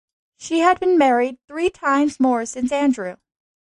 She 0.39 0.61
had 0.61 0.79
been 0.79 0.97
married 0.97 1.37
three 1.47 1.69
times 1.69 2.19
more 2.19 2.43
since 2.47 2.71
Andrew. 2.71 3.17